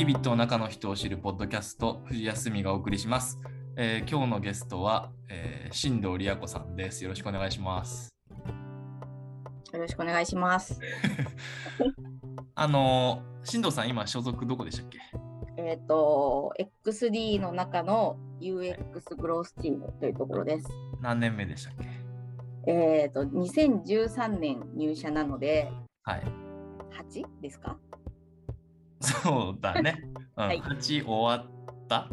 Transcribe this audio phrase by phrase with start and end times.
[0.00, 3.38] ビービットの中の人を知るポッドキャスト、藤休みがお送りします。
[3.76, 7.04] えー今日のゲストは、えー、新藤理也子さんです。
[7.04, 8.08] よろしくお願いします。
[9.74, 10.80] よろしくお願いします。
[12.56, 15.00] あのー、新藤さん、今、所属どこでしたっけ？
[15.58, 20.66] えっ、と、XD の中の UX グロースチームというところです。
[21.02, 21.74] 何年目でしたっ
[22.64, 22.72] け？
[22.72, 25.70] えっ、と、2013年入社なので、
[26.04, 26.22] はい。
[27.12, 27.76] 8ですか？
[29.00, 30.02] そうだね。
[30.36, 32.08] うん、はい8終わった、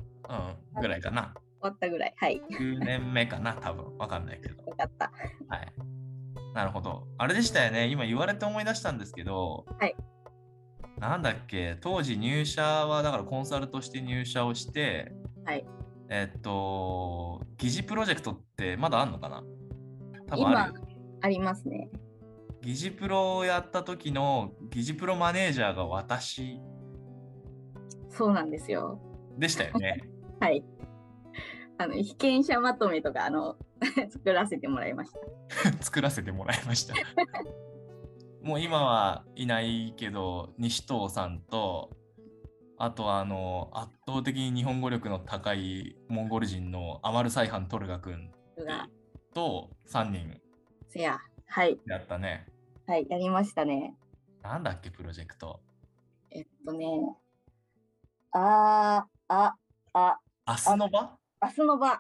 [0.73, 1.34] うん、ぐらいかな。
[1.59, 2.14] 終わったぐらい。
[2.18, 2.41] はい。
[2.52, 4.64] 9年目かな、多分わかんないけど。
[4.64, 5.12] よかった。
[5.48, 5.73] はい。
[6.54, 7.08] なるほど。
[7.18, 7.88] あれでしたよね。
[7.88, 9.95] 今言われて思い出したんですけど、はい。
[11.00, 15.12] なんだっけ、当時入社は、だからコンサルとして入社をして、
[15.45, 15.66] はい。
[16.09, 19.44] えっと、疑似プロジェクトってまだあんのかな？
[20.28, 20.88] 多分あるよ。
[21.22, 21.90] ありますね。
[22.61, 26.59] 疑似プロをやった時の疑似プロマネージャーが私
[28.18, 29.00] そうなんですよ。
[29.38, 30.02] でしたよね。
[30.42, 30.64] はい。
[31.78, 33.56] あの、被験者まとめとか、あの、
[34.10, 35.72] 作らせてもらいました。
[35.84, 36.95] 作らせてもらいました。
[38.42, 41.95] もう今はいないけど、西藤さんと、
[42.80, 48.90] あとはあの圧倒的に日本語力の高いモンゴル人のアマルサイハン・トルガ君が、
[49.34, 50.40] と3人
[50.88, 51.20] せや。
[51.48, 51.80] はい。
[51.86, 52.48] やったね。
[52.88, 53.06] はい。
[53.10, 53.95] やりましたね。
[54.42, 55.60] なんだっけ、プロジェクト。
[56.32, 56.88] えっとね、
[58.39, 59.55] あー、あ、
[59.93, 61.17] あ、明日の場？
[61.41, 61.88] 明日の場。
[61.91, 61.99] あ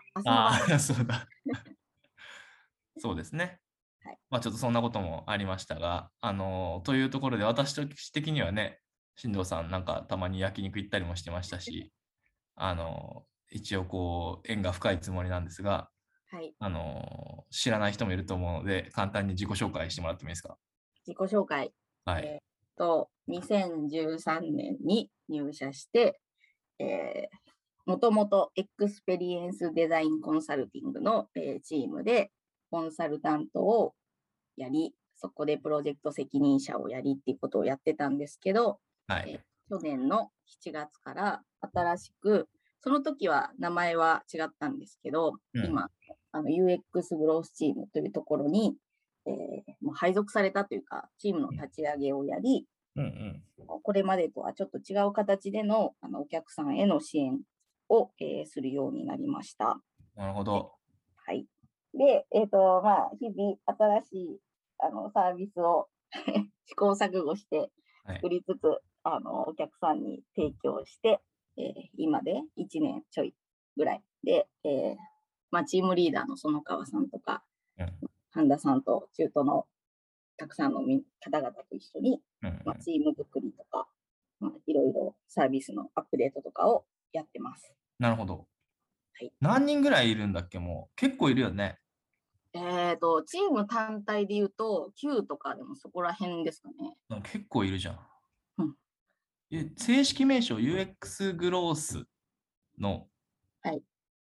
[0.73, 1.27] あ、そうだ。
[2.99, 3.59] そうですね。
[4.03, 8.79] はいまあちょっとそんなこともありましたが、あのというところで私的にはね、
[9.15, 11.91] 新藤さんなんかたまに焼肉行ったりもしてましたし、
[12.55, 15.89] あの一応こう縁が深いつもりなんですが、
[16.29, 16.53] はい。
[16.59, 20.57] あの知らない人もいると思うので、簡単に自己紹介してもらってもいいですか？
[21.05, 21.73] 自己紹介。
[22.05, 22.25] はい。
[22.25, 22.41] えーっ
[22.77, 26.19] と、2013年に入社して、
[26.79, 27.37] えー
[27.87, 32.31] もともとエクスペリエンスデザインコンサルティングの、えーチームで
[32.69, 33.93] コンサルタントを
[34.57, 39.31] やり、そこでプロジェクト責任者をやりっていうことをやってたんですけど、はい。
[39.31, 39.39] えー
[39.69, 40.31] 去年の
[40.65, 41.41] 7月から
[41.73, 42.47] 新しく、
[42.79, 45.89] その時は名前は違ったんですけど、うん今、
[46.31, 48.75] あの UX グロースチームというところに、
[49.25, 49.33] えー
[49.81, 52.65] もう配属されたというか、チームの立ち上げをやり、
[52.97, 53.81] うんうん。
[53.83, 57.39] これまでとはちょっと違う形でのあのお客さんへの支援
[57.89, 59.79] を、えーするようになりました。
[60.15, 60.73] なるほど。
[61.15, 61.45] はい。
[61.93, 63.57] で、えっ、と、まあ、日々
[64.01, 64.39] 新しい
[64.79, 65.87] あのサービスを
[66.65, 67.71] 試行錯誤して
[68.03, 71.21] はい作りつつ、あのお客さんに提供して、
[71.57, 73.33] えー今で1年ちょい
[73.75, 74.95] ぐらいで、えー
[75.51, 77.43] まあ、チームリーダーの園川さんとか、
[77.77, 79.65] うん半田さんと中途の
[80.37, 83.87] たくさんのみ方々と一緒に、まあ、チーム作りとか、
[84.39, 87.73] まあ、いろいろサービスのアップデートとかをやってます。
[87.99, 88.47] なるほど。
[89.13, 90.59] はい何人ぐらいいるんだっけ？
[90.59, 91.79] もう結構いるよね。
[92.53, 96.95] えっ、と、チーム単体で言うと、9とかでもそこら辺ですかね。
[97.09, 97.99] うん結構いるじゃん。
[98.59, 98.75] うん
[99.49, 102.05] え正式名称 UX グロース
[102.77, 103.07] の、
[103.61, 103.81] はい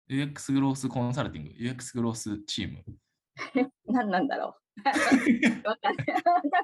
[0.09, 2.85] UX グロースコンサルティング、UX グロースチーム？
[3.87, 4.66] 何なんだろう。
[4.85, 5.97] わかん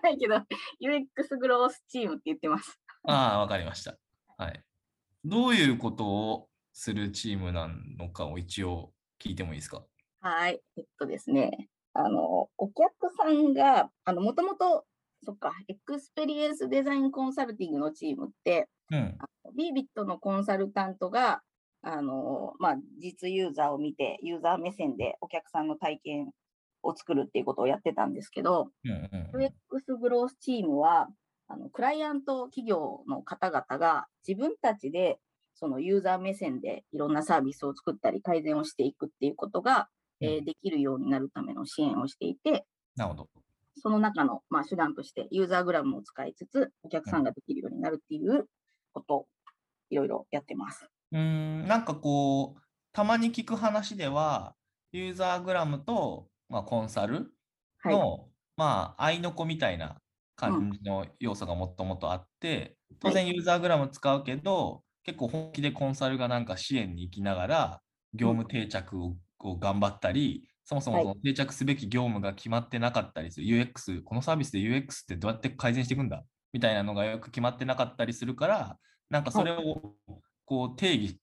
[0.02, 0.36] ないけど、
[0.80, 2.78] UX グロースチームって言ってます。
[3.04, 3.96] ああ、わかりました。
[4.36, 4.62] はい。
[5.24, 7.68] どういうことをするチームな
[7.98, 9.84] のかを一応聞いてもいいですか？
[10.20, 10.60] はい。
[10.76, 14.84] えっとですね、あの、お客さんが、あの、もともと、
[15.24, 19.18] そっか、エクスペリエンスデザインコンサルティングのチームって、うん。
[19.56, 21.42] ビービットのコンサルタントが、
[21.82, 26.30] あの、まあ、実ユーザーを見て、ユーザー目線でお客さんの体験
[26.82, 31.08] を作るっていうことをやってたんですけど、UX グロースチームは、
[31.48, 35.18] あのクライアント企業の方々が自分たちで
[35.54, 39.88] そのユーザー目線でいろんなサービスを作ったり改善をしていくっていうことが、
[40.20, 42.64] えーうんできるようになるための支援をしていて、
[42.96, 43.28] なるほど。
[43.76, 48.46] その中の、まあ、手段としてユーザーグラムを使いつつ、お客さんができるようになるっていう
[48.92, 49.26] ことを
[49.90, 50.86] いろいろやってます。
[51.10, 52.60] うーん、なんかこう、
[52.92, 54.54] たまに聞く話では、
[54.92, 57.34] ユーザーグラムと、まあ、コンサル
[57.80, 57.94] はい。
[57.96, 59.96] の、まあ、合いの子みたいな
[60.36, 67.80] 感じの要素がもともとあって、当然ユーザーグラム使うけど、結構本気でコンサルがなんか支援に行きながら、
[68.14, 76.22] 業務定着をを頑張ったり、そもそも定着すべき業務が決まってなかったりする、UX、このサービスで UX ってどうやって改善していくんだ？
[76.52, 78.78] みたいなのがよく決まってなかったりするから、
[79.10, 79.96] なんかそれを
[80.44, 81.20] こう定義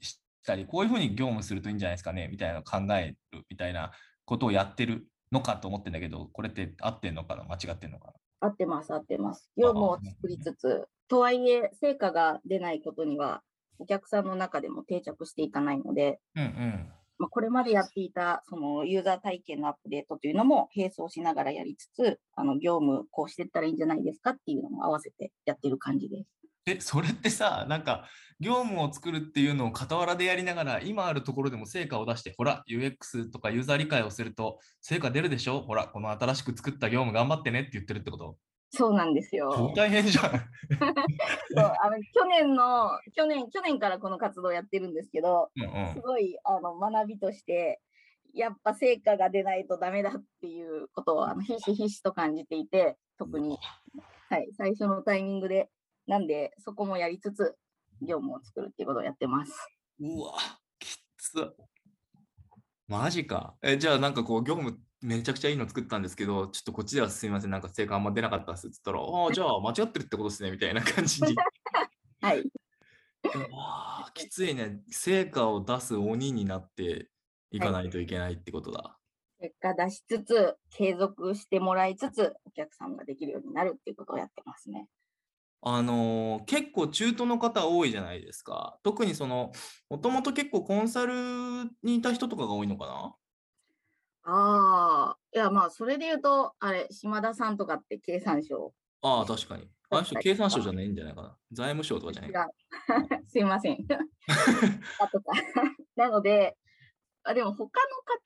[0.00, 2.26] したり、こういうふうに業務するといいんじゃないですかね？
[2.26, 3.92] みたいなのを考えるみたいな
[4.24, 7.44] ことをやってるのかと思ってんだけど、これって合ってんのかな？
[7.44, 9.50] 間違ってんのか合ってます、合ってます。
[9.56, 13.42] 業務を作りつつ、とはいえ、成果が出ないことには、
[13.78, 16.92] お客さんの中でも定着していかないので、うんうん。
[17.18, 26.30] まあ、これまでやっていたそのユーザー体験のアップデートというのも並走しながらやりつつ、あの業務こうしていったらいいんじゃないですかっていうのも合わせてやってる感じです。
[26.66, 28.08] え、それってさ、なんか、
[28.40, 35.60] 業務を作るっていうのを傍らでやりながら、今あるところでも成果を出して、ほら、UX とかユーザー理解をすると、成果出るでしょ？
[35.60, 38.36] ほら、この新しく作った業務頑張ってねって言ってるってこと？
[38.74, 39.52] そうなんですよ。
[39.54, 40.24] 超大変じゃん。
[40.32, 40.40] そう
[41.82, 45.94] あの去年の去年、去年からこの活動をやってるんですけど、うんうん。
[45.94, 47.80] すごいあの学びとして、
[48.32, 53.58] やっぱ成果が出ないとダメだっていうことをあのひしひしと感じていて、特に、
[54.30, 55.68] はい、最初のタイミングで、
[56.06, 57.56] なんでそこもやりつつ、
[58.00, 59.52] 業務を作るっていうことをやってます。
[60.00, 60.34] うわ、
[60.78, 61.52] きつ。
[62.88, 63.54] マジか。
[63.62, 71.34] え、じゃあなんかこう、業務めちゃくちゃいいの作ったんですけど、ちょっとこっちではすみません、なんか成果あんま出なかったっすって言ったら、ああ、 じゃあ間違ってるってことですね、みたいな感じに。
[72.20, 72.50] はい、う
[73.50, 74.80] わーきついね。
[74.90, 77.10] 成果を出す鬼になって
[77.50, 78.96] いかないといけないってことだ。
[79.40, 84.86] 結果出しつつ、継続してもらいつつ、お客さんができるようになるっていうことをやってますね。
[85.64, 88.78] あのー結構中途の方多いじゃないですか。
[88.82, 89.52] 特にその、
[89.88, 91.14] もともと結構コンサル
[91.82, 93.14] にいた人とかが多いのかな？
[94.24, 98.72] ああ、いやまあ、それで言うと、あれ、島田さんとかって経産省
[99.02, 99.68] ああ、確かに。
[99.90, 101.36] あの人、はい経産省じゃないんじゃないかな。
[101.52, 103.78] 財務省とかじゃない違う すいません。
[104.98, 105.32] あとか。
[105.96, 106.56] なので、
[107.24, 107.68] あでも他の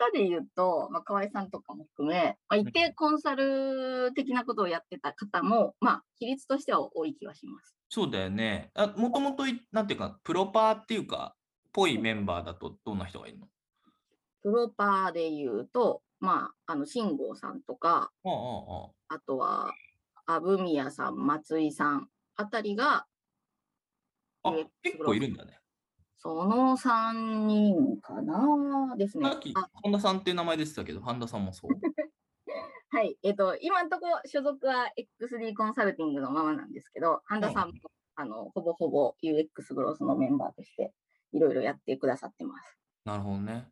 [0.09, 7.77] 方で言うと、まあ、河合さんとかも含め、まあ、一定コンサル的なことをやってた方も、まあ、比率としては多い気はします。
[7.89, 8.71] そうだよね。
[8.75, 11.37] あもともとい、なんていうか、プロパーっていうか、
[11.73, 13.49] ぽいメンバーだとどんな人がいるの？
[14.43, 19.75] プロパーで言うと、まあ、あの、慎吾さんとか、ああ、ああ、あとは、
[20.25, 23.07] アブミヤさん、松井さんあたりが、
[24.43, 24.53] あ
[24.83, 25.59] 結構いるんだね。
[26.19, 28.97] その3人かな？
[28.97, 29.29] ですね。
[29.29, 31.71] さっき、あ本田さんっていう名前出てたけど、半田さんもそう。
[32.91, 33.19] はい。
[33.23, 34.91] えっ、と、今のところ所属は
[35.21, 37.75] XD コンサルティングのままなんですけど、半田さんも、
[38.15, 40.93] あの、ほぼほぼ UX グロースのメンバーとして、
[41.33, 42.79] いろいろやってくださってます。
[43.05, 43.69] なるほどね。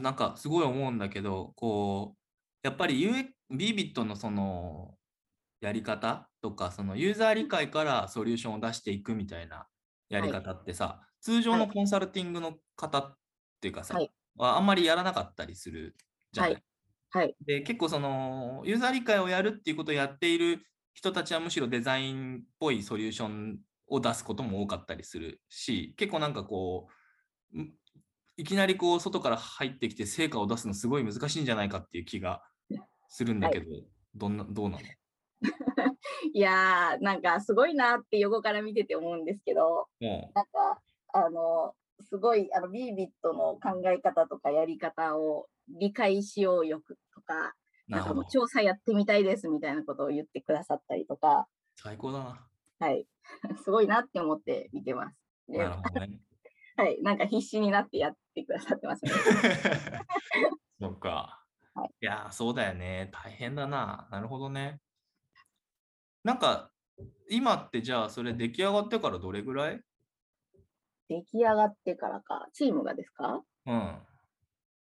[0.00, 2.18] なんかすごい思うんだけど、こう、
[2.62, 4.94] やっぱり UX BBIT のその
[5.60, 9.66] やり方とか、そのユーザー理解からソリューションを出していくみたいな
[10.08, 11.68] やり方ってさ、通常のはい。
[11.68, 13.18] コンサルティングの方っ
[13.60, 14.12] ていうかさ、はい。
[14.36, 15.96] はあんまりやらなかったりする
[16.32, 16.52] じゃない？
[16.52, 16.64] はい。
[17.10, 17.36] はい。
[17.46, 26.88] で、結構そのユーザー理解をやるっていうことをやっている人たちはむしろデザインっぽいソリューションを出すことも多かったりするし、結構なんかこ
[27.54, 27.74] う、ん
[28.36, 32.42] いきなりこう外から入ってきて成果を出すのすごい難しいんじゃないかっていう気が
[33.08, 33.66] するんだけど、
[34.14, 34.96] どんなどうなの？
[36.32, 40.82] いやー、なんかすごいなって横から見てて思うんですけど、もなんか、
[41.14, 47.54] あの、すごい、あの、ビービットの考え方とかやり方を理解しようよくとか、
[47.88, 48.26] う、なるほどなんかもう。
[48.26, 51.46] 調査やってみたいですみたいなことを言ってくださったりとか、
[51.76, 52.48] 最高だな。
[52.80, 53.06] はい。
[53.64, 55.18] すごいなって思って見てます。
[55.48, 56.20] でなるほどね。
[56.76, 57.00] はい。
[57.02, 59.12] なんか必死になってやってくださってますね。
[60.80, 61.44] そっか。
[61.74, 63.10] はいいやー、そうだよね。
[63.12, 64.08] 大変だな。
[64.10, 64.80] なるほどね。
[66.24, 66.72] なんか、
[67.30, 69.82] 今ってじゃあそれ出来上がってからどれぐらい？
[71.08, 73.42] 出来上がってからか、チームがですか？
[73.66, 73.98] うん。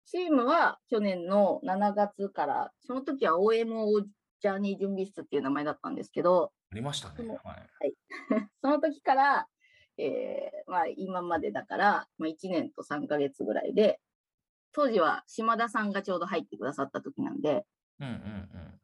[0.05, 4.03] チームは去年の7月から、その時は OMO
[4.41, 7.15] ジャーニー準備室っていう名前だったんですけど、ありましたね。
[7.17, 7.53] そのは
[7.83, 7.93] い。
[8.61, 9.47] その時から、
[9.97, 14.01] えーまあ、今までだから、まあ、1年と3ヶ月ぐらいで、
[14.71, 17.65] 当時は島田さんがちょうど入ってくださった時なんで、
[17.99, 18.81] うんうんうん。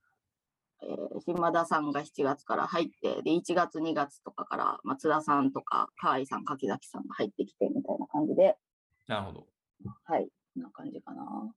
[0.81, 8.57] えー島田さんが7月から入って、で、1月、2月とかから松田さんとか、河合さん、柿崎さんが入ってきてみたいな感じで、
[9.07, 9.47] なるほど。
[10.05, 11.53] はい、こんな感じかな。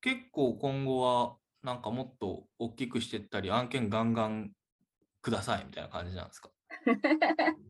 [0.00, 4.52] 結構今後はなんかもっと大きくしていったり、案件ガンガン
[5.22, 6.50] くださいみたいな感じなんですか？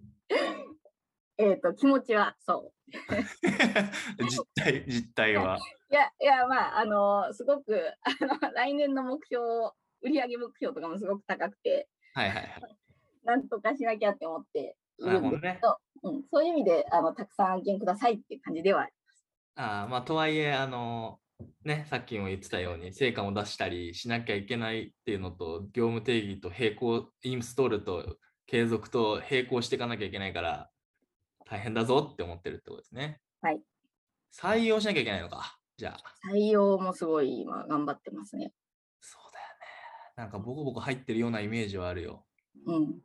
[1.37, 2.93] えっと、気持ちはそう。
[4.29, 5.59] 実態、実態は。
[5.91, 8.11] いや、いや、まあ、あのすごく、あ
[8.47, 9.73] の、来年の目標、
[10.05, 12.77] 売上目標とかもすごく高くて、はいはいはい。
[13.25, 15.79] なんとかしなきゃって思っているんですけど、
[16.11, 18.93] うん、そういう意味で、あの、たくさん案件くださいっていう感じではあり
[19.57, 21.19] あーまあ、とはいえ、あの、
[21.65, 30.71] ね、さっきも言ってたように、成果を出したりしなきゃいけないっていうのと、業務定義と並行、インストールと継続と並行していかなきゃいけないから、
[31.47, 33.21] 大変だぞって思ってるってことですね。
[33.41, 33.61] はい。
[34.35, 35.57] 採用しなきゃいけないのか。
[35.77, 36.31] じゃあ。
[36.33, 38.53] 採用もすごい今頑張ってますね。
[40.17, 42.25] なんかボコボコ入ってるようなイメージはあるよ。
[42.67, 43.01] うん。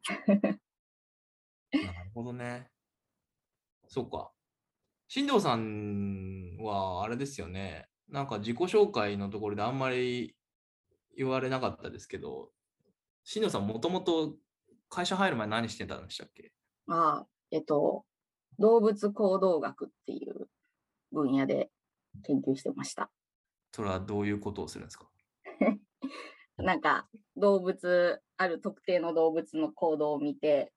[1.72, 2.70] なるほどね。
[3.88, 4.32] そうか。
[5.08, 7.88] 新藤さんはあれですよね。
[8.08, 10.36] なんか自己紹介のところであんまり
[11.18, 12.52] 言われなかったですけど、
[13.24, 14.36] 新藤さんもともと
[14.90, 16.52] 会社入る前何してたんでしたっけ？
[16.88, 18.06] ああ、えっと、
[18.60, 20.48] 動物行動学っていう
[21.12, 21.72] 分野で
[22.24, 23.12] 研究してました。
[23.72, 25.08] それはどういうことをするんですか？
[26.62, 30.72] なんか動物、ある特定の動物の行動を見て、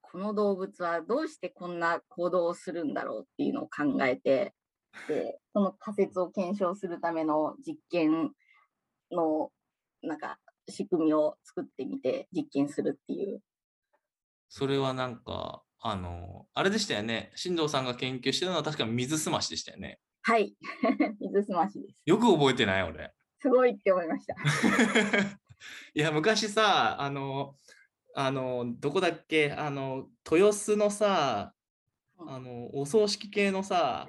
[0.00, 4.54] この動物はどうしてこんな行動をするんだろうっていうのを考えて、
[5.08, 8.32] でその仮説を検証するための実験
[9.10, 9.50] の
[10.02, 10.38] なんか
[10.68, 13.40] 仕組みを作ってみて実験するっていう。
[14.48, 17.32] それはなんか、あの、あれでしたよね。
[17.34, 19.98] 新藤さんが研究してたのは確か水すましでしたよね。
[20.22, 20.54] はい、
[21.20, 22.02] 水すましです。
[22.06, 23.12] よく覚えてない俺。
[23.40, 24.34] すごいって思いました。
[25.94, 27.56] いや、昔さ、あの、
[28.14, 31.54] あの、どこだっけ、あの、豊洲のさ、
[32.18, 32.30] うん。
[32.30, 34.06] あの、お葬式系のさ。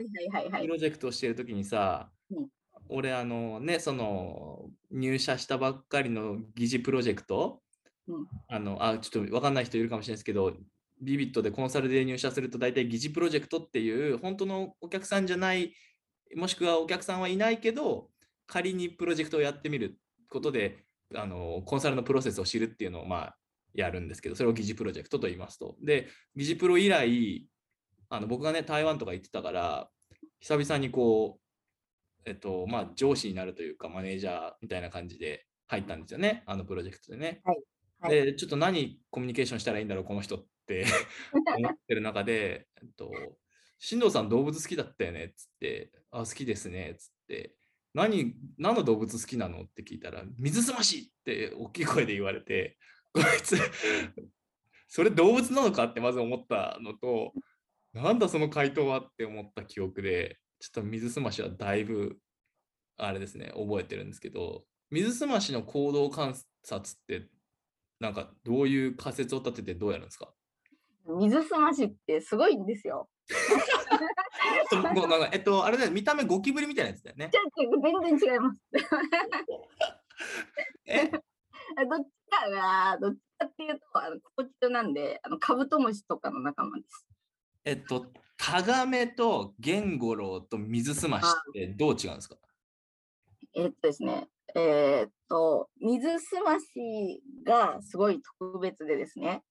[0.61, 2.49] プロジェクトをしてるときにさ、うん。
[2.89, 7.61] 俺、あのね、その、入社したばっかりの疑似プロジェクト、
[8.07, 8.27] うん。
[8.47, 10.55] あの、あ、ちょっとわかんない人いるかもしれないですけど、
[11.01, 15.73] ビビットでコンサルで入社すると大体疑似プロジェクトっていう、本当のお客さんじゃない、
[16.35, 18.09] もしくはお客さんはいないけど、
[18.47, 19.97] 仮にプロジェクトをやってみる
[20.29, 23.37] ことで、あの、コンサルのプロセスを知るっていうのを、まあ、
[23.73, 25.75] やるんですけど、それを疑似プロジェクトと言いますと。
[25.81, 27.47] で、疑似プロ以来、
[28.09, 29.89] あの僕がね、台湾とか行ってたから、
[30.39, 37.41] 久々にこう、えっと、まあ、上司になるというか、マネージャーみたいな感じで入ったんですよね、あのプロジェクトでね。
[37.43, 37.65] はいはい
[38.09, 40.85] で、ちょっと何コミュニケーションしたらいいんだろう、この人って
[41.57, 43.11] 思ってる中で、えっと、
[43.79, 47.55] 新藤さん動物好きだったよねっつって、あ、好きですねっつって、
[47.97, 52.77] 何、何の動物好きなのって聞いたら、水すましって大きい声で言われて、
[53.11, 53.57] こいつ、
[54.87, 57.33] それ動物なのかってまず思ったのと、
[57.93, 62.19] なんだその回答はって思った記憶で、ちょっと水すましはだいぶ、
[62.97, 67.27] あれですね、覚えてるんですけど、水すましの行動観察って、
[67.99, 70.31] なんかどういう仮説を立ててどうやるんですか？
[71.19, 73.09] 水すましってすごいんですよ。
[75.31, 77.31] えっと、あれだよ、見た目ゴキブリみたいなやつだよね。
[78.01, 78.61] 全然違います。
[80.85, 81.07] え？
[81.07, 81.19] どっ
[81.99, 87.05] ちかが、どっちかっていうと、あの、コチトなんで、あの、カブトムシとかの仲間です。
[87.65, 92.37] えっと、タガメとゲンゴロウと水すましってどう違うんですか？
[93.55, 99.43] えーっとですね、えーっと、水すましがすごい特別でですね、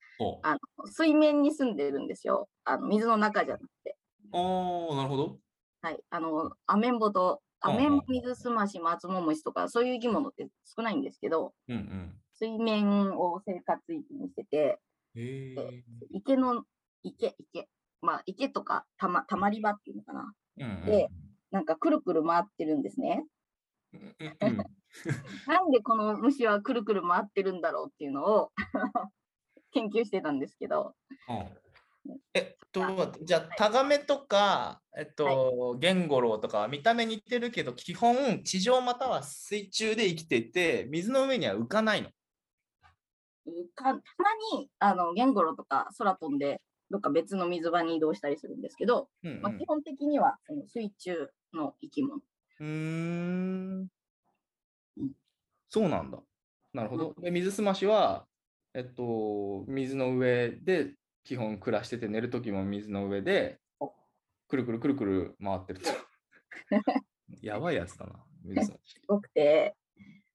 [0.42, 2.48] あの水面に住んでるんですよ。
[2.64, 3.95] あの水の中じゃなくて。
[4.32, 5.38] おー、なるほど。
[5.82, 5.98] はい。
[6.10, 12.20] あの、アメンボと、アメンボ、水すまし、マツモムシとか、そういう生き物って少ないんですけど、うんうん。
[12.34, 14.78] 水面を生活域にしてて。
[16.10, 16.64] 池の、
[17.02, 17.68] 池、池。
[18.02, 20.32] まあ、池とかたま、たまり場っていうのかな。
[20.58, 21.08] うんうんで
[21.52, 23.24] なんかくるくる回ってるんですね。
[23.94, 24.56] うんうん
[25.46, 28.52] なんでこの虫はくるくる回ってるんだろうっていうのを
[29.72, 30.94] 研究してたんですけど、
[31.28, 31.65] うん
[32.34, 42.10] えっと、じゃあ、タガメとか、えっと、ゲンゴロウとかは見た目似てるけど、基本、地上または水中で生きていて、水の上には浮かないの。
[43.46, 43.98] うかたま
[44.58, 46.60] にあのゲンゴロウとか空飛んで
[46.90, 52.16] どっか別の水場に移動したりするんですけど、うんうんまあ、基本的にはその水中の生き物。
[52.16, 53.86] うーん
[54.98, 55.12] うん
[55.68, 56.18] そうなんだ。
[56.72, 57.14] なるほど。
[57.20, 58.26] で、水すましは、
[58.72, 60.94] えっと、水の上で
[61.26, 63.58] 基本暮らしてて、寝るときも水の上で、
[64.46, 65.90] くるくるくるくる回ってると。
[67.42, 68.94] やばいやつだな、水すまし。
[69.00, 69.74] すごくて、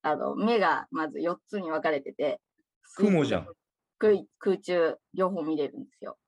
[0.02, 2.42] あの目がまず4つに分かれてて、
[2.96, 3.48] 雲じゃん。
[3.98, 6.18] 空空中両方見れるんですよ。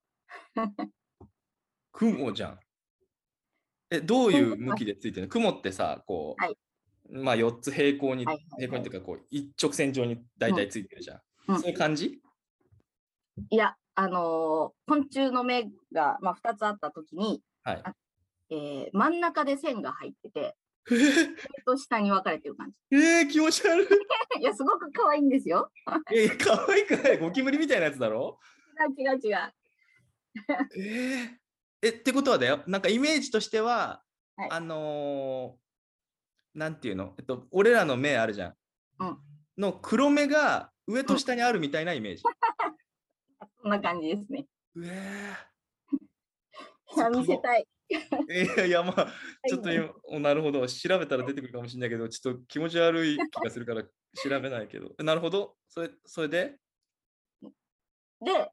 [1.93, 2.61] 雲じゃん。
[3.91, 5.29] え、どういう向きでついてるの？
[5.29, 6.57] 雲ってさ、こう、はい
[7.11, 11.17] まあ4つ平行に、はいはいはい平行にっていうか、こう、一直線上に大体ついてるじゃん。
[11.17, 12.23] うんそういう感じ？
[13.51, 17.83] いや、あのー昆虫の目が、まあ、2つあったときに、はい。
[18.51, 20.99] えー真ん中で線が入ってて、上
[21.65, 22.77] と下に分かれてる感じ。
[22.97, 23.87] えー、気持ち悪い。
[24.41, 25.71] いや、すごく可愛いんですよ。
[26.13, 27.19] えー、可愛くない？
[27.19, 28.39] ゴキブリみたいなやつだろ？
[28.99, 29.53] 違う違う違う。
[30.77, 31.29] えー、
[31.83, 34.03] えってことはだよなんかイメージとしては、
[34.37, 35.65] はいあのー
[36.59, 38.55] なんていうの、えっと、俺らの目あるじゃん、
[39.01, 39.19] うん
[39.59, 42.23] の黒目が上と下にあるみたいなイメージ、
[43.65, 44.47] そんな感じですね。
[44.77, 44.89] うえ
[46.97, 47.67] いや 見せたい。
[47.91, 47.95] ー
[48.45, 49.13] いやいやまあ
[49.49, 56.59] ちょっと今おなるほど調べたら出てくるかもしれないけどちょっと気持ち悪い気がするから調べないけどなるほどそれそれで？
[58.21, 58.51] で、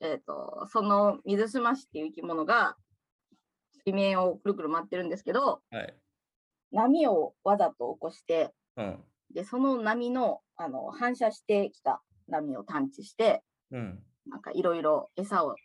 [0.00, 2.76] えっ、と、その水すましっていう生き物が
[3.84, 5.94] 水面をくるくる回ってるんですけど、はい。
[6.72, 9.04] 波をわざと起こして、うん。
[9.30, 14.04] で、その波のあの反射してきた波を探知して、うん。
[14.26, 15.56] なんかいろいろ餌を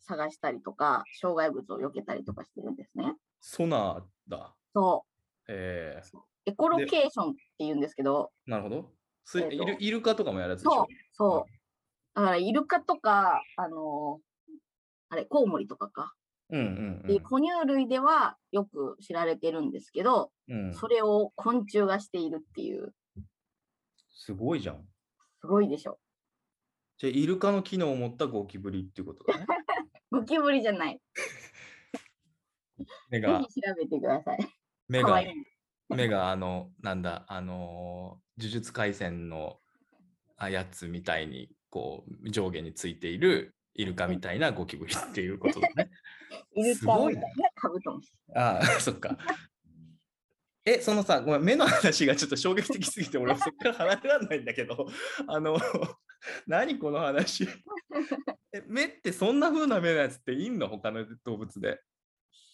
[0.00, 3.14] 探したりとか、障害物を避けたりとかしてるんですね。
[3.40, 4.54] ソナーだ。
[4.74, 5.04] そ
[5.48, 6.18] えう。
[6.46, 8.92] エコロケーションって言うんですけど、ー、なるほど。
[9.24, 10.70] すえーとイルイルカとかもやるやつでしょ？
[10.72, 11.46] そう、そ
[12.16, 12.18] う。
[12.20, 14.20] だから、イルカとか、あの
[15.10, 16.14] あれ、コウモリとかか。
[16.50, 20.66] うんうんっていう哺乳類ではよく知られてるんですけど、うん。
[20.68, 22.94] うん、それを昆虫がしているっていう、
[24.14, 24.88] すごいじゃん。
[25.42, 25.98] すごいでしょ。
[26.98, 29.46] じゃあ、イルカの機能を持ったゴキブリっていうことだね。
[30.10, 31.00] ゴキブリじゃない。
[33.08, 34.38] 目がぜひ、調べてください。
[34.88, 35.22] 目が。
[35.90, 39.60] 目が、あの、なんだ、あのー、呪術廻戦の
[40.36, 45.90] あやつみたいに、こう、上下についているイルカみたいなゴキブリっていうことだね。
[46.56, 48.12] イルすごいみたいなカブトムシ。
[48.34, 49.16] ああ、そっか。
[50.70, 54.86] え、そのさ、ごめん、目の話がちょっと衝撃的すぎて、俺はそっから離れられないんだけど、
[55.26, 55.56] あの、
[56.46, 57.48] 何この話？
[58.52, 60.68] え目ってそんな風な目のやつっていんの？
[60.68, 61.80] 他の動物で。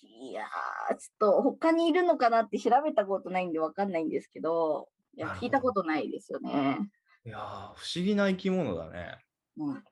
[0.03, 6.79] いやー、ちょっと他にいるのかなって調べたことないんでわかんないんですけど、いや聞いたことないですよね。
[7.25, 9.19] いやー、不思議な生き物だね。
[9.57, 9.85] うん、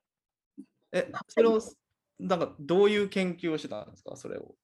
[0.93, 1.61] え、それを、
[2.21, 4.55] なんかどういう研究をしてたんですか、それを。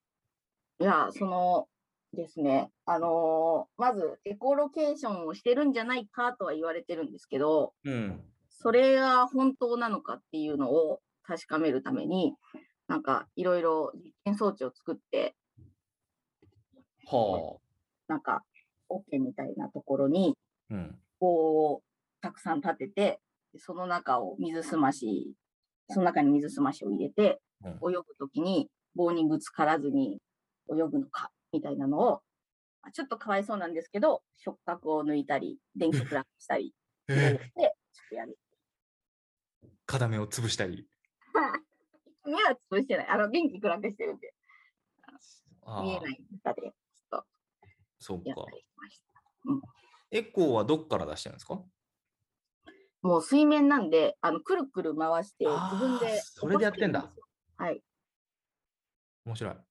[0.80, 1.68] いや、その
[2.14, 8.20] ですね、あのーまずエコロケーションをしてるんじゃないかとは言われてるんですけど、うん。
[8.48, 12.34] それが本当なのかっていうのを確かめるために、
[12.88, 15.36] なんかいろいろ実験装置を作って、
[17.06, 17.56] は
[18.08, 18.42] なんか
[18.88, 20.36] 桶みたいなところに。
[21.20, 21.26] 棒
[21.72, 21.82] を
[22.20, 23.20] たくさん立てて、
[23.52, 25.32] でその中を水すまし、
[25.88, 30.20] その中に水すましを入れて、うん泳ぐときに棒にぶつからずに
[30.70, 32.22] 泳ぐのかみたいなのを、
[32.82, 36.74] あちょっとかわいそうなんですけど、触覚を抜いたり、電気プラグしたり、
[37.08, 37.40] して、
[37.92, 38.38] ちょっとやる。
[39.64, 40.86] ー、片目を潰したり。
[42.24, 43.06] 目は潰してない。
[43.08, 44.34] あの、電気暗くしてるんで、
[45.82, 47.24] 見えない中で、ちょっ
[47.98, 48.46] そうか。
[50.10, 51.62] エコーはどっから出してるんですか？
[53.02, 56.20] もう水面なんで、あの、くるくる回して、自分で。
[56.20, 57.12] それでやってんだ。
[57.56, 57.82] はい。
[59.24, 59.67] 面白い。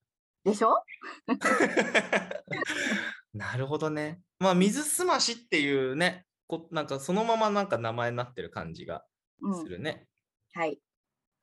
[0.47, 0.81] でしょ？
[3.33, 4.21] なるほどね。
[4.39, 9.03] まあ、水すましっていうね、こなんかそのままなんか名前になってる感じが
[9.41, 9.67] うんす。
[9.67, 10.07] るね。
[10.53, 10.79] はい。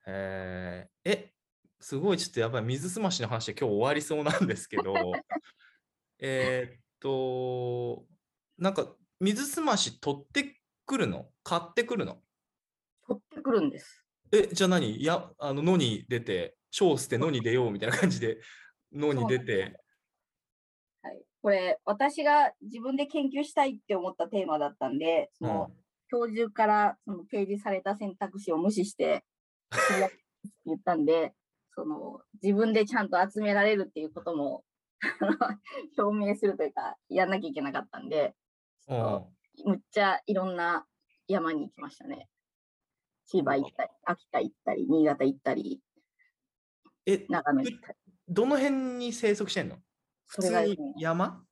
[0.06, 1.32] えーえ、
[1.80, 4.94] すごいちょっとやっぱり水すましの話で今日終わりそうなんですけど、
[6.18, 8.06] えーっと、
[8.56, 11.30] なんか水すまし取ってくるの？
[11.42, 12.22] 買ってくるの？
[13.06, 14.02] 取ってくるんです。
[14.32, 14.96] え、じゃあ何？
[14.96, 18.40] いや、あの野に出て、小捨て野に出ようみたいな感じで
[18.94, 19.76] 野に出て、
[21.02, 21.22] はい。
[21.42, 25.70] これ、私が自分で研究したいって思ったテーマだったんで、その、
[26.08, 29.24] 教授からその提示された選択肢を無視して、
[30.64, 31.34] 言ったんで、
[31.74, 34.64] その、自分でちゃんと集められるっていうことも、
[35.98, 38.34] 表明するというか、やんなきゃいけなかったんで、
[38.88, 39.24] うん
[39.64, 40.84] むっちゃいろんな
[41.28, 42.28] 山に行きましたね。
[43.26, 45.80] 千葉行ったり、秋田行ったり、新潟行ったり、
[47.06, 47.98] え、長野行ったり。
[48.28, 49.78] どの辺に生息してんの？
[50.26, 51.44] 普通に山？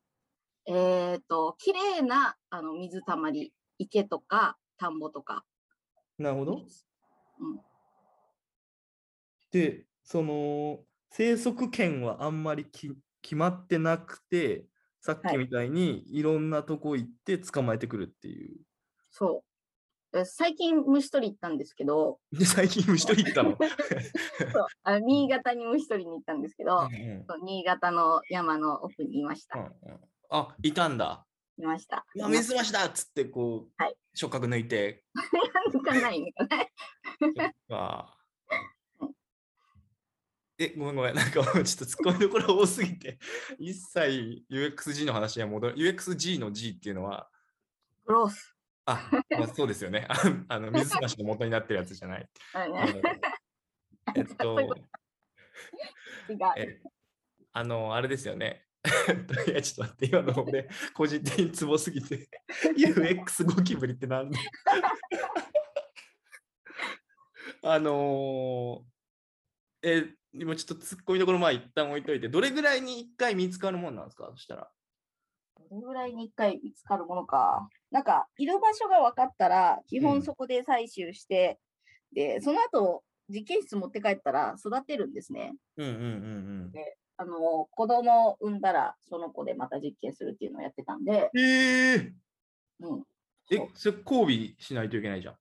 [0.66, 5.44] えっ、と、綺麗なあの水たまり、池とか田んぼとか。
[6.18, 6.54] なるほど。
[7.40, 7.60] うん、
[9.50, 12.90] で、その生息圏はあんまりき
[13.22, 14.66] 決まってなくて、
[15.00, 18.60] さっはいきみたいにいろんなとこ行って捕まえてくるっていう。
[19.10, 19.44] そう。
[19.44, 19.51] え
[20.24, 23.56] 最近虫取り行ったんですけど、で、最近虫取り行ったの？
[24.52, 29.58] そうあの新潟に虫取りに行ったんですけど、うんうん新潟の山の奥にいました。
[29.58, 30.00] うんうん
[30.34, 31.26] あ、いたんだ。
[31.58, 32.06] いました。
[32.14, 35.04] いや、水すましだっつって、こう、はい触覚抜いて。
[35.72, 36.62] 抜かない抜かな
[37.46, 37.54] い。
[37.70, 38.16] あ
[40.58, 41.14] え、ごめんごめん。
[41.14, 43.18] なんかちょっと突っ込みどころ多すぎて、
[43.58, 45.76] 一切 UXG の話には戻る。
[45.76, 47.30] UXG の G っていうのは、
[48.04, 48.51] グロース。
[48.84, 50.06] あ、まあ、そうですよね。
[50.08, 50.14] あ
[50.48, 52.28] あの水すましの元になってるやつじゃない。
[54.16, 54.60] えっと、
[56.28, 56.36] 違う。
[56.56, 56.80] え
[57.52, 58.66] あの、あれですよね。
[59.46, 62.28] いや、ちょっと待って、今の俺、個人的にツボすぎて、
[62.76, 64.38] UX ゴキブリってなんだ？
[67.64, 74.28] あのーえ、今ちょっと突っ込みどころまあ一旦置いといて、どれぐらいに1回見つかるもんなんですか？
[74.32, 74.70] そしたら。
[75.72, 77.68] どれぐらいに1回見つかるものか。
[77.90, 81.58] なんか、いる場所が分かったら、基うん本そこで採集して、
[82.14, 85.54] で、その後、実験室持って帰ったら育てるんですね。
[85.78, 85.96] うんうんう
[86.68, 86.72] ん
[87.18, 91.40] あの、子供を産んだら、その子でまた実験するっていうのをやってたんで、うん。
[91.40, 92.12] えー、
[92.80, 93.02] うん。
[93.50, 95.36] えそれ交尾しないといけないじゃん。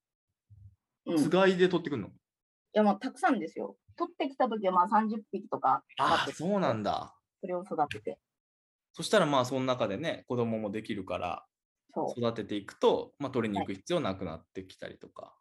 [1.07, 2.09] うん、いつがいで取ってくんの？
[2.73, 3.77] や、もうたくさんですよ。
[3.97, 7.15] 取ってきたときはまあ30匹とかああ、そうなんだ。
[7.39, 8.19] それを育てて。
[8.93, 11.45] そしたらまあその中でね、子供もできるから。
[12.17, 15.35] 育てていくと、まあ取りに行く必要なくなってきたりとか。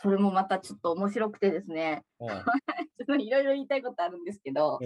[0.00, 2.04] それもまたちょっと面白くてですね、
[3.18, 4.78] いろいろ言いたいことあるんですけど。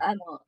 [0.00, 0.40] あの、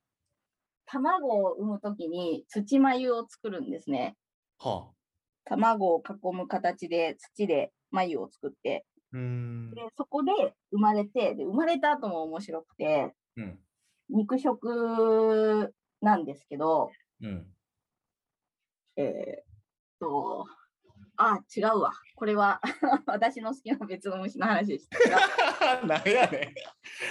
[0.87, 4.17] 卵を産むときに土繭を作るんですね。
[4.59, 4.97] はあ。
[5.45, 8.85] 卵を囲む形で土で繭を作って。
[9.13, 9.19] で
[9.97, 10.33] そこで
[10.71, 13.59] 生まれてで、生まれた後も面白くて、うん。
[14.09, 17.47] 肉食なんですけど、うん。
[18.97, 19.45] えーっ
[20.01, 20.47] と、
[21.17, 21.93] あ、違うわ。
[22.15, 22.61] これは
[23.07, 24.99] 私の好きな別の虫の話でした。
[24.99, 26.55] 違 うなんやね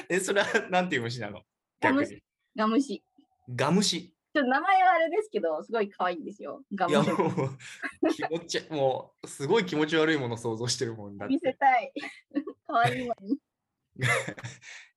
[0.09, 0.13] ん。
[0.13, 1.41] え、それはなんていう虫なの？
[1.79, 2.23] ガム逆に。
[2.55, 3.03] ガムシ。
[3.49, 4.11] ガムシ。
[4.33, 6.63] ちょっと名前はあれですけど、すごい可愛いんですよ。
[6.73, 7.09] ガムシ。
[7.11, 11.57] もう気持ちもうすごい気持ち悪いもの想像してるもんだっ見せて。
[11.57, 11.93] たい。
[12.67, 13.39] 可愛いのに。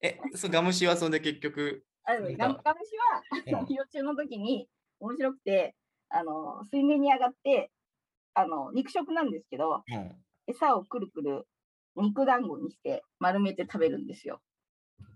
[0.02, 1.84] え、そうガムシはそんで結局。
[2.08, 2.96] あのガムガムシ
[3.52, 4.66] は、うん幼虫の時に
[4.98, 5.74] 面白くて、
[6.08, 7.70] あの水面に上がって、
[8.32, 10.12] あの肉食なんですけど、うん、
[10.46, 11.46] 餌をくるくる
[11.96, 14.40] 肉団子にして丸めて食べるんですよ。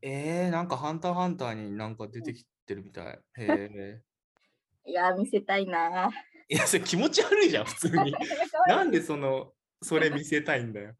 [0.02, 3.04] えー、なんかハンターハンターになんか出てきてるみたい。
[3.06, 4.02] へえ。
[4.84, 6.10] いやー、見せたいなー。
[6.48, 8.12] いや、それ気持ち悪いじゃん、普通に。
[8.68, 10.94] なんでその、それ見せたいんだよ。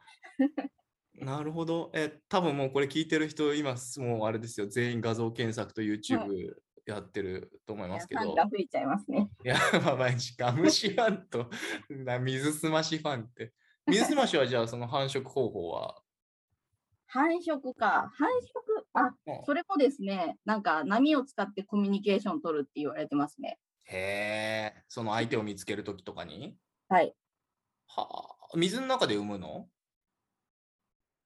[1.15, 1.91] なるほど。
[1.95, 6.55] え、多分もうこれ聞いてる人、今、もうあれですよ、全員画像検索と YouTube
[6.87, 8.21] やってると思いますけど。
[8.23, 9.31] ファンが増えちゃいますね。
[9.45, 11.51] いや、まあ、毎日ガムシファンと
[11.91, 13.53] な水すましファンって。
[13.87, 16.03] 水すましはじゃあその繁殖方法は？
[17.07, 18.11] 繁殖か。
[18.15, 23.59] 繁殖、あ、うんそれもですね、なんか波を使ってコミュニケーション取るって言われてますね。
[23.85, 26.57] へえ、その相手を見つけるときとかに？
[26.89, 27.15] はい。
[27.89, 29.69] はあ、水の中で産むの？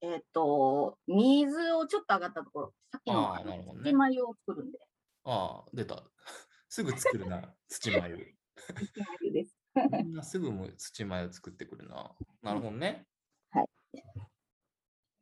[0.02, 4.78] えっ、と、水をちょっと上がったところ、さっきのあーあのなるほどね土繭を作るんで、
[5.24, 6.02] ああ、出た。
[6.68, 8.36] すぐ作るな、土繭。
[8.94, 9.56] 土繭です。
[10.04, 12.14] みんなすぐも土繭作ってくるな。
[12.42, 13.06] なるほどね。
[13.50, 13.68] はい。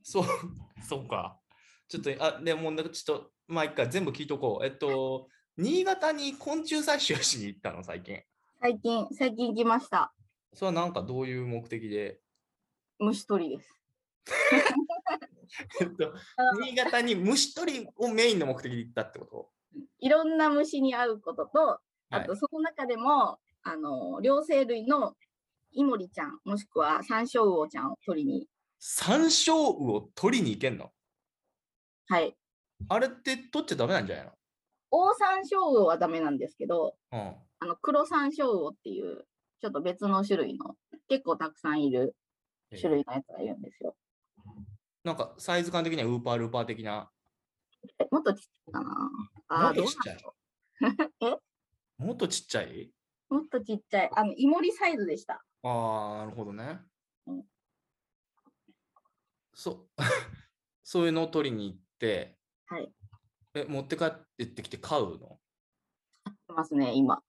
[0.03, 0.25] そう、
[0.87, 1.41] そうか。
[1.89, 4.65] ちょっと、あ、でも、なんかちょっと、まあ、一回全部聞いとこう。
[4.65, 8.23] えっと、新潟に昆虫採集しに行ったの、最近。
[8.61, 10.15] 最近、最近来ました。
[10.53, 12.21] それはなんかどういう目的で？
[12.99, 13.84] 虫取りです。
[15.81, 16.15] えっと、
[16.61, 19.51] 新潟に虫取りをメインの目的で行ったってこと？
[19.99, 22.27] いろんな虫に会うことと、あはい。
[22.27, 25.17] とその中でも、あの、両生類の
[25.73, 30.93] イモリちゃん、もしくはサンショウウオちゃんを取りに、山椒魚を取りに行けんの？
[32.07, 32.37] はい。
[32.89, 34.33] あれって取っちゃダメなんじゃない
[34.91, 39.27] オオサンショウウオはダメなんですけど、のあの、黒サンショウウオっていう、
[39.61, 40.77] ちょっと別の種類の、
[41.09, 42.15] 結構たくさんいる
[42.73, 42.79] うん。
[42.79, 43.97] 種類のやつがいるんですよ。
[45.05, 47.11] なんかサイズ感的にはウーパールーパー的な。
[47.99, 48.89] えもっとちっちゃいかな？
[48.91, 49.11] も
[49.49, 50.17] あーどうっとちっちゃい？
[51.21, 51.37] え？
[51.99, 52.91] もっとちっちゃい？
[53.29, 54.11] もっとちっちゃい。
[54.15, 55.45] あの、イモリサイズでした。
[55.63, 56.81] ああ、なるほどね
[57.27, 57.45] うん。
[59.55, 59.89] そう、
[60.83, 62.91] そういうのを取りに行って、はい。
[63.55, 65.39] え、持って帰ってきて飼うの？
[66.49, 67.23] いますね、今。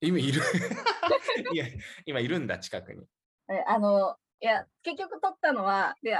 [0.00, 0.40] 今いる？
[1.52, 1.66] いや、
[2.06, 3.06] 今いるんだ、近くに。
[3.50, 6.16] えあの、いや、結局取ったのは、で、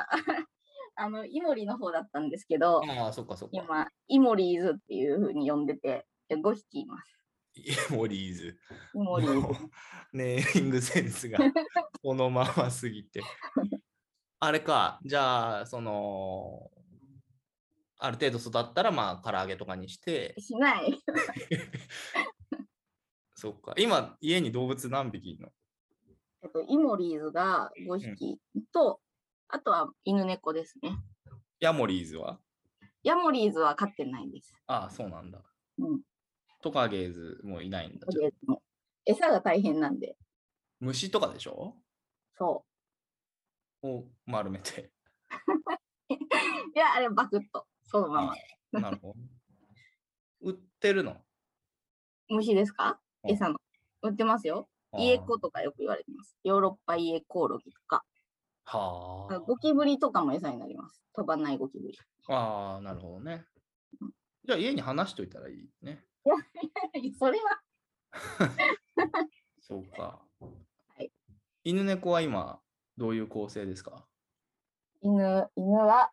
[1.01, 3.57] ああの、イモリの方だったんですけど、ああ、そっかそっか。
[3.57, 7.17] 今、イモリーズっていう風に呼んでて、5匹います。
[7.57, 8.59] イモリーズ。
[8.95, 9.61] イモリーズ。
[10.13, 11.39] ネーミングセンスが
[12.03, 13.23] このまますぎて。
[14.41, 16.71] あれか、じゃあ、その、
[17.99, 20.99] ある程度育ったら、まあ、唐揚げとかにして、しない。
[23.35, 23.75] そっか。
[23.79, 25.53] 今、家に動物何匹いるの？
[26.43, 28.39] えっと、イモリーズが5匹
[28.73, 29.01] と、
[29.53, 30.91] あとは犬猫ですね。
[31.59, 32.39] ヤモリーズは？
[33.03, 34.55] ヤモリーズは飼ってないです。
[34.67, 35.43] ああ、そうなんだ。
[35.79, 36.01] うん。
[36.63, 37.99] トカゲーズもいないんだ。
[37.99, 38.61] じゃあとりあえずもう
[39.07, 40.17] 餌が大変なんで、
[40.79, 41.75] 虫とかでしょ？
[42.37, 42.65] そ
[43.83, 44.93] を丸めて。
[46.11, 46.15] う。
[46.15, 48.27] いや、あれバクッと、そのま
[48.73, 48.81] ま。
[48.81, 49.15] なるほど。
[50.43, 51.17] 売ってるの？
[52.29, 53.01] 虫ですか？
[53.25, 53.59] うん餌の。
[54.03, 54.69] 売ってますよ。
[54.99, 56.37] イエコとかよく言われてます。
[56.43, 58.05] ヨーロッパイエコオロギとか。
[58.79, 61.03] はあゴキブリとかも餌になります。
[61.15, 61.99] 飛ばないゴキブリ。
[62.29, 62.35] あ。
[62.35, 63.45] ああ、なるほどね
[64.01, 64.13] うん。
[64.45, 66.05] じゃあ家に話しといたらいいね。
[67.19, 67.61] それは、
[69.61, 70.21] そうか。
[71.01, 71.09] い
[71.65, 72.61] 犬猫は今、
[72.97, 74.07] どういう構成ですか？
[75.03, 76.11] 犬、犬は、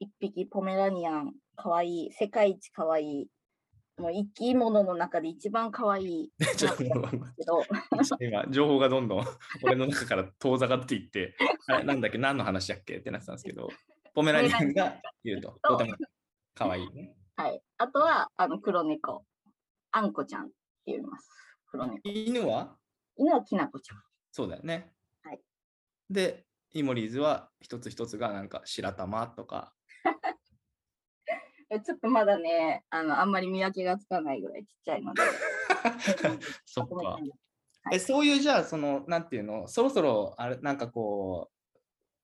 [0.00, 2.12] 一匹ポメラニアン、かわいい。
[2.12, 3.28] 世界一かわいい。
[3.98, 7.62] もう生き物の中で一番かわいい ちょっとけど、
[8.20, 9.24] 今、情報がどんどん
[9.64, 12.98] 俺の中から遠ざかっていって、あれなんだっけ、何の話だっけ？
[12.98, 13.68] ってなってたんですけど、
[14.14, 15.94] ポメラニアンが言うと、とても
[16.54, 17.16] 可愛いね。
[17.36, 17.62] はい。
[17.76, 19.24] あとは、あの、黒猫。
[19.90, 20.54] あんこちゃんって
[20.86, 21.30] 言います。
[21.66, 22.00] 黒猫。
[22.04, 22.76] 犬は？
[23.16, 24.02] 犬はきなこちゃん。
[24.32, 24.92] そうだよね。
[25.22, 25.40] はい。
[26.10, 29.77] で、イモリーズは一つ一つがなんか白玉とか、え
[31.70, 35.22] ちょっとまだね、あの、あんまり見分けがつかないぐらいちっちゃいので。
[36.64, 37.18] そっか
[37.92, 41.50] え、そういうじゃあ、その、なんていうの、そろそろ、あれ、なんかこ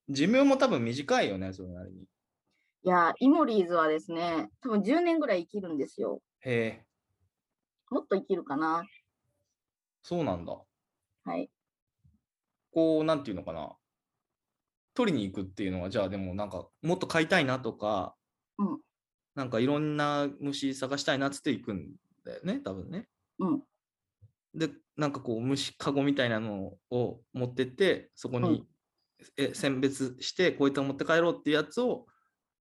[0.09, 2.03] う、寿命も多分短いよね、それなりに。
[2.03, 2.07] い
[2.83, 6.23] やー、イモリーズはですね、多分10年ぐらい生きるんですよ。
[6.41, 6.87] へえ、
[7.91, 8.87] もっと生きるかな。
[10.03, 10.59] そうなんだ。
[11.25, 11.51] はい。
[12.73, 13.77] こう、なんていうのかな。
[14.95, 18.17] 取りに行くっていうのは、じゃあでもなんか、もっと飼いたいなとか、
[18.59, 18.81] うん
[19.35, 21.93] なんかいろんな虫探したいなっつって行くん
[22.25, 23.09] だよね、多分ね。
[23.39, 23.63] うん。
[24.55, 28.67] で、なんかこう、虫かごみたいなのを持ってって、そこに、
[29.37, 32.07] え選別して、こういったの持って帰ろうっていうやつを、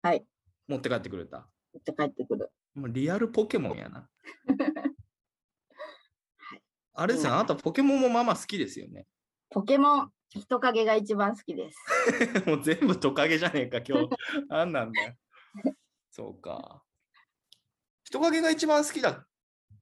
[0.02, 0.24] はい。
[0.66, 1.48] 持って帰ってくれた。
[1.74, 2.50] 持って帰ってくる。
[2.74, 4.08] もうリアルポケモンやな。
[6.36, 6.62] はい
[6.94, 9.06] あれですよ、あなたポケモンもまあまあ好きですよね。
[9.50, 11.78] ポケモン、人影が一番好きです。
[12.48, 14.08] もう全部トカゲじゃねえか、今日。
[14.48, 15.14] あんなんだよ。
[16.12, 16.82] そうか。
[18.04, 19.26] 人影が一番好きだっ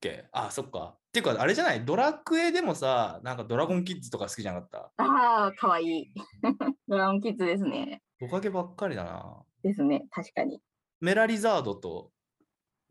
[0.01, 0.29] け？
[0.31, 0.95] あ、そっか。
[0.97, 1.85] っていうか、あれじゃない？
[1.85, 5.05] ドラクエでもさ、なんかドラゴンキッズとか好きじゃなかった？
[5.05, 6.15] ああ、かわいい。
[6.87, 8.01] ドラゴンキッズですね。
[8.21, 9.43] トカゲばっかりだな。
[9.65, 10.63] ですね、確かに。
[11.01, 12.13] メラリザードと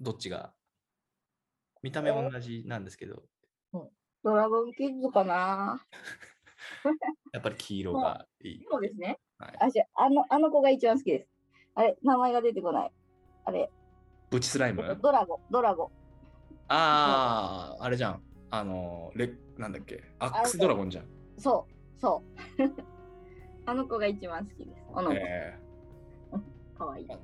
[0.02, 0.54] どっちが？
[1.82, 3.24] 見た目同じなんですけど、
[4.22, 5.82] ドラゴンキッズかな
[7.32, 8.66] やっぱり黄色がいい。
[8.70, 9.18] そうですね。
[9.38, 11.30] はい、あ、じゃあ、あの、あの子が一番好きです。
[11.76, 12.92] あれ、名前が出てこない。
[13.50, 13.72] あれ、
[14.30, 14.98] ブチスライム？
[15.02, 15.90] ドラゴ、ドラゴ。
[16.68, 18.22] ああ、あれじゃん。
[18.52, 20.04] あの、レなんだっけ？
[20.20, 21.06] アックスドラゴンじゃん。
[21.40, 21.66] そ
[21.98, 22.62] う、そう。
[23.66, 24.82] あの子が一番好きです。
[24.94, 25.58] あの子、え
[26.78, 27.08] かわいい。
[27.08, 27.18] ー